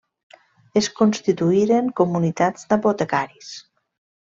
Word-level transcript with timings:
Es 0.81 0.87
constituïren 1.01 1.93
comunitats 2.03 2.67
d'apotecaris. 2.73 3.57